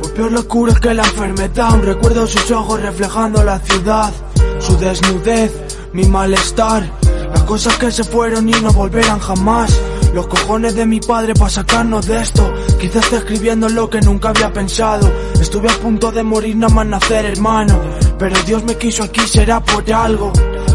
Fue 0.00 0.14
peor 0.14 0.32
locura 0.32 0.74
que 0.74 0.92
la 0.92 1.04
enfermedad. 1.04 1.78
Recuerdo 1.80 2.26
sus 2.26 2.50
ojos 2.50 2.82
reflejando 2.82 3.44
la 3.44 3.60
ciudad. 3.60 4.12
Su 4.58 4.76
desnudez, 4.78 5.52
mi 5.92 6.04
malestar. 6.06 6.90
Las 7.30 7.42
cosas 7.44 7.78
que 7.78 7.92
se 7.92 8.02
fueron 8.02 8.48
y 8.48 8.52
no 8.52 8.72
volverán 8.72 9.20
jamás. 9.20 9.78
Los 10.12 10.26
cojones 10.26 10.74
de 10.74 10.86
mi 10.86 10.98
padre 10.98 11.34
para 11.34 11.50
sacarnos 11.50 12.06
de 12.06 12.20
esto. 12.20 12.52
Quizás 12.80 13.12
escribiendo 13.12 13.68
lo 13.68 13.88
que 13.88 14.00
nunca 14.00 14.30
había 14.30 14.52
pensado. 14.52 15.08
Estuve 15.40 15.70
a 15.70 15.78
punto 15.78 16.10
de 16.10 16.24
morir 16.24 16.56
nada 16.56 16.74
más 16.74 16.86
nacer, 16.86 17.24
hermano. 17.26 17.78
Pero 18.18 18.36
Dios 18.44 18.64
me 18.64 18.76
quiso 18.76 19.04
aquí, 19.04 19.20
será 19.20 19.62
por 19.62 19.90
algo. 19.92 20.32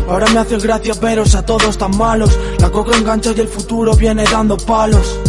Ahora 0.07 0.27
me 0.31 0.39
hace 0.39 0.57
gracia 0.57 0.93
veros 1.01 1.35
a 1.35 1.45
todos 1.45 1.77
tan 1.77 1.97
malos. 1.97 2.39
La 2.59 2.69
coca 2.69 2.95
engancha 2.95 3.33
y 3.35 3.41
el 3.41 3.49
futuro 3.49 3.93
viene 3.93 4.23
dando 4.23 4.55
palos. 4.55 5.19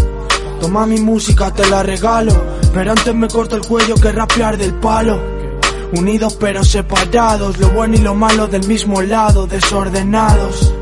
Toma 0.60 0.86
mi 0.86 0.98
música, 0.98 1.52
te 1.52 1.68
la 1.68 1.82
regalo. 1.82 2.32
Pero 2.72 2.90
antes 2.90 3.14
me 3.14 3.28
corto 3.28 3.56
el 3.56 3.62
cuello 3.62 3.94
que 3.94 4.12
rapear 4.12 4.56
del 4.56 4.74
palo. 4.74 5.20
Unidos 5.92 6.36
pero 6.38 6.62
separados, 6.64 7.58
lo 7.58 7.70
bueno 7.70 7.94
y 7.94 7.98
lo 7.98 8.14
malo 8.14 8.46
del 8.46 8.66
mismo 8.66 9.00
lado, 9.00 9.46
desordenados. 9.46 10.72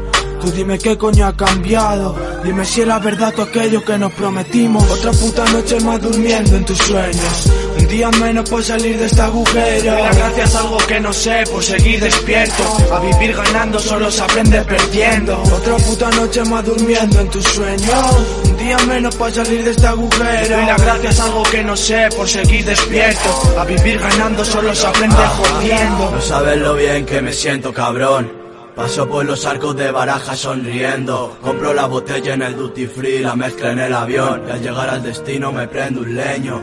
Tú 0.41 0.51
dime 0.51 0.79
qué 0.79 0.99
coño 0.99 1.27
ha 1.27 1.37
cambiado, 1.37 2.15
dime 2.45 2.65
si 2.65 2.81
era 2.81 2.99
verdad 2.99 3.33
todo 3.33 3.47
aquello 3.47 3.85
que 3.85 3.97
nos 3.99 4.13
prometimos. 4.13 4.83
Otra 4.91 5.13
puta 5.13 5.45
noche 5.53 5.81
más 5.81 6.01
durmiendo 6.03 6.57
en 6.57 6.65
tus 6.65 6.79
sueños. 6.79 7.51
Un 7.79 7.89
día 7.89 8.11
menos 8.11 8.49
por 8.49 8.63
salir 8.63 8.99
de 8.99 9.07
este 9.07 9.21
agujero. 9.21 9.93
Doy 9.93 10.03
las 10.03 10.17
gracias 10.17 10.55
a 10.55 10.61
algo 10.61 10.79
que 10.79 11.01
no 11.01 11.13
sé 11.13 11.45
por 11.51 11.63
seguir 11.63 12.01
despierto. 12.01 12.63
A 12.93 13.01
vivir 13.01 13.37
ganando 13.37 13.79
solo 13.79 14.11
se 14.11 14.23
aprende 14.23 14.63
perdiendo. 14.63 15.41
Otra 15.43 15.77
puta 15.77 16.11
noche 16.11 16.45
más 16.45 16.65
durmiendo 16.65 17.21
en 17.21 17.31
tus 17.31 17.45
sueños. 17.45 18.17
Un 18.45 18.57
día 18.57 18.79
menos 18.87 19.15
para 19.17 19.35
salir 19.35 19.65
de 19.65 19.71
este 19.71 19.87
agujero. 19.87 20.57
Doy 20.57 20.67
las 20.67 20.83
gracias 20.83 21.21
a 21.21 21.25
algo 21.25 21.43
que 21.45 21.63
no 21.63 21.77
sé 21.77 22.09
por 22.17 22.29
seguir 22.29 22.65
despierto. 22.65 23.59
A 23.59 23.65
vivir 23.65 23.99
ganando 23.99 24.45
solo 24.45 24.75
se 24.75 24.87
aprende 24.87 25.17
jodiendo. 25.17 26.11
No 26.11 26.21
sabes 26.21 26.59
lo 26.59 26.75
bien 26.75 27.05
que 27.07 27.21
me 27.21 27.33
siento, 27.33 27.73
cabrón. 27.73 28.47
Paso 28.75 29.09
por 29.09 29.25
los 29.25 29.47
arcos 29.47 29.75
de 29.75 29.91
baraja 29.91 30.37
sonriendo. 30.37 31.39
Compro 31.41 31.73
la 31.73 31.87
botella 31.87 32.35
en 32.35 32.43
el 32.43 32.57
duty 32.57 32.87
free, 32.87 33.21
la 33.21 33.35
mezcla 33.35 33.73
en 33.73 33.79
el 33.79 33.95
avión. 33.95 34.43
Y 34.47 34.51
al 34.51 34.61
llegar 34.61 34.91
al 34.91 35.03
destino 35.03 35.51
me 35.51 35.67
prendo 35.67 36.01
un 36.01 36.15
leño. 36.15 36.63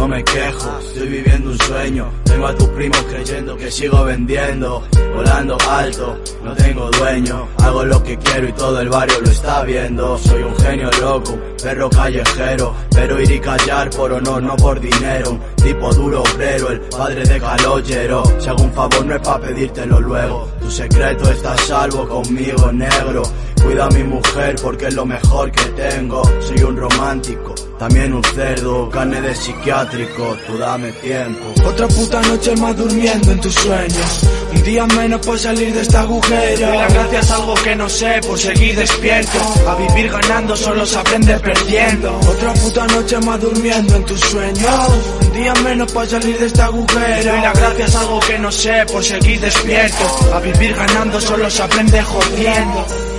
No 0.00 0.08
me 0.08 0.24
quejo, 0.24 0.78
estoy 0.78 1.08
viviendo 1.08 1.50
un 1.50 1.58
sueño. 1.58 2.10
Tengo 2.24 2.46
a 2.46 2.54
tus 2.54 2.68
primos 2.68 3.02
creyendo 3.10 3.54
que 3.54 3.70
sigo 3.70 4.02
vendiendo. 4.02 4.82
Volando 5.14 5.58
alto, 5.68 6.18
no 6.42 6.54
tengo 6.54 6.90
dueño. 6.92 7.46
Hago 7.58 7.84
lo 7.84 8.02
que 8.02 8.16
quiero 8.16 8.48
y 8.48 8.52
todo 8.54 8.80
el 8.80 8.88
barrio 8.88 9.20
lo 9.20 9.30
está 9.30 9.62
viendo. 9.62 10.16
Soy 10.16 10.42
un 10.42 10.56
genio 10.56 10.90
loco, 11.02 11.38
perro 11.62 11.90
callejero. 11.90 12.74
Pero 12.92 13.20
ir 13.20 13.30
y 13.30 13.40
callar 13.40 13.90
por 13.90 14.10
honor, 14.12 14.42
no 14.42 14.56
por 14.56 14.80
dinero. 14.80 15.38
Tipo 15.62 15.92
duro 15.92 16.22
obrero, 16.22 16.70
el 16.70 16.80
padre 16.80 17.22
de 17.24 17.38
calogero. 17.40 18.22
Si 18.38 18.48
hago 18.48 18.62
un 18.62 18.72
favor 18.72 19.06
no 19.06 19.14
es 19.14 19.20
pa' 19.22 19.38
pedírtelo 19.40 20.00
luego. 20.00 20.48
Tu 20.60 20.70
secreto 20.70 21.30
está 21.30 21.52
a 21.52 21.58
salvo 21.58 22.08
conmigo, 22.08 22.72
negro. 22.72 23.22
Cuida 23.62 23.84
a 23.84 23.90
mi 23.90 24.02
mujer 24.04 24.56
porque 24.62 24.86
es 24.86 24.94
lo 24.94 25.04
mejor 25.04 25.50
que 25.52 25.64
tengo. 25.82 26.22
Soy 26.40 26.62
un 26.62 26.76
romántico, 26.76 27.54
también 27.78 28.14
un 28.14 28.24
cerdo, 28.24 28.88
carne 28.88 29.20
de 29.20 29.34
psiquiátrico. 29.34 30.36
Tú 30.46 30.56
dame 30.56 30.92
tiempo. 30.92 31.44
Otra 31.66 31.86
puta 31.88 32.22
noche 32.22 32.56
más 32.56 32.76
durmiendo 32.76 33.30
en 33.30 33.40
tus 33.40 33.54
sueños. 33.54 34.20
Un 34.54 34.62
día 34.62 34.86
menos 34.86 35.24
por 35.24 35.38
salir 35.38 35.74
de 35.74 35.82
este 35.82 35.96
agujero. 35.96 36.66
Doy 36.66 36.78
las 36.78 36.94
gracias 36.94 37.30
a 37.30 37.36
algo 37.36 37.54
que 37.54 37.76
no 37.76 37.88
sé 37.88 38.20
por 38.26 38.38
seguir 38.38 38.76
despierto. 38.76 39.38
A 39.68 39.74
vivir 39.74 40.10
ganando 40.10 40.56
solo 40.56 40.86
se 40.86 40.98
aprende 40.98 41.38
perdiendo. 41.38 42.18
Otra 42.18 42.54
puta 42.54 42.86
noche 42.86 43.18
más 43.20 43.40
durmiendo 43.40 43.94
en 43.94 44.04
tus 44.06 44.20
sueños. 44.20 44.90
Un 45.20 45.32
día 45.34 45.39
menos 45.62 45.92
para 45.92 46.08
salir 46.08 46.38
de 46.38 46.46
este 46.46 46.62
agujero. 46.62 47.32
Doy 47.32 47.40
las 47.40 47.58
gracias 47.58 47.94
a 47.94 48.00
algo 48.00 48.20
que 48.20 48.38
no 48.38 48.50
sé 48.52 48.84
por 48.86 49.04
seguir 49.04 49.40
despierto. 49.40 50.34
A 50.34 50.40
vivir 50.40 50.74
ganando 50.74 51.20
solo 51.20 51.50
se 51.50 51.62
aprende 51.62 52.02
jodiendo. 52.02 53.09